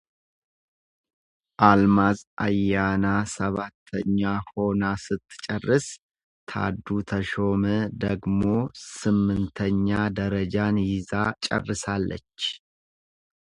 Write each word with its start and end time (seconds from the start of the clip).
አልማዝ 1.69 2.19
አያና 2.45 3.05
ሰባተኛ 3.33 4.19
ሆና 4.49 4.83
ስትጨርስ 5.03 5.85
ታዱ 6.49 6.85
ተሾመ 7.11 7.63
ደግሞ 8.05 8.41
ስምንተኛ 8.95 9.87
ደረጃን 10.19 10.77
ይዛ 10.89 11.11
ጨርሳለች። 11.45 12.37